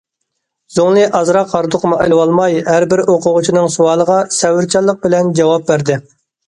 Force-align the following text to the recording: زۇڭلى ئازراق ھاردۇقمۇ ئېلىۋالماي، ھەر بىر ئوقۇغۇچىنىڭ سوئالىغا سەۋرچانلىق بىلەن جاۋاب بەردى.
زۇڭلى 0.77 1.03
ئازراق 1.19 1.53
ھاردۇقمۇ 1.57 1.99
ئېلىۋالماي، 2.05 2.57
ھەر 2.73 2.89
بىر 2.95 3.05
ئوقۇغۇچىنىڭ 3.07 3.71
سوئالىغا 3.77 4.21
سەۋرچانلىق 4.41 5.03
بىلەن 5.07 5.35
جاۋاب 5.41 5.71
بەردى. 5.73 6.03